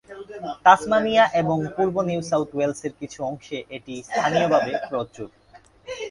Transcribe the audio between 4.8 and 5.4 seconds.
প্রচুর।